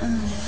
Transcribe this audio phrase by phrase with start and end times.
[0.00, 0.47] 嗯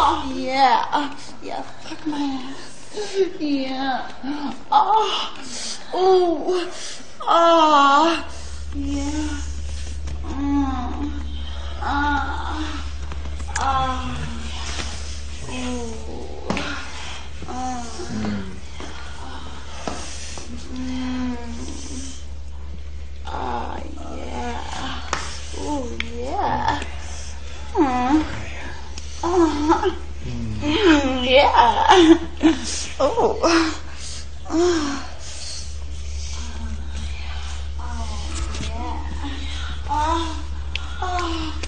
[0.00, 1.14] Oh, yeah.
[1.42, 2.92] Yeah, fuck my ass.
[3.38, 4.10] Yeah.
[4.72, 5.34] Oh.
[5.94, 6.70] Oh.
[7.22, 8.26] Oh.
[8.74, 9.40] Yeah.
[10.24, 11.12] Mm.
[11.80, 12.84] Ah.
[13.58, 14.27] Ah.
[39.88, 40.36] 啊
[41.00, 41.67] 啊。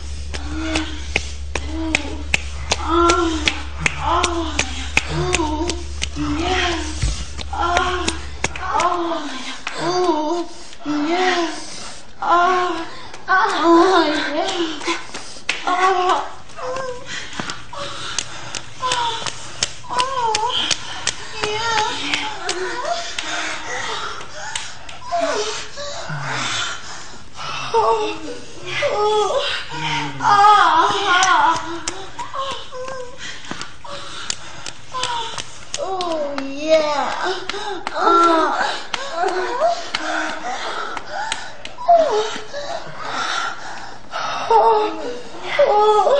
[44.80, 46.16] 어, 어.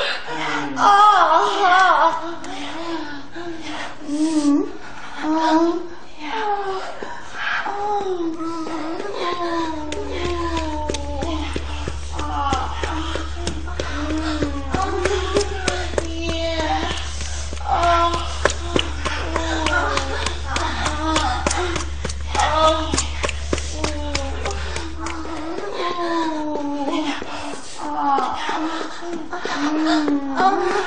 [29.62, 30.79] 啊！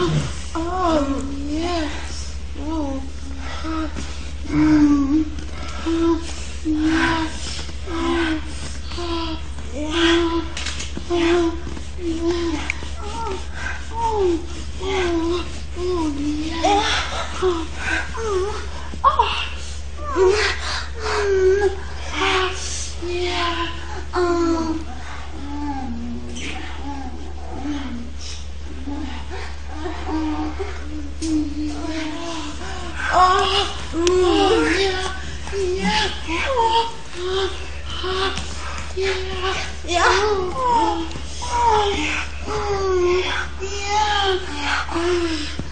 [0.00, 2.36] Oh, oh yes.
[2.60, 3.02] Oh.
[4.46, 4.87] Mm.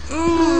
[0.09, 0.56] Mm.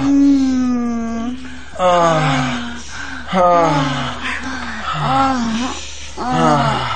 [3.34, 3.54] Oh.
[6.18, 6.87] Oh.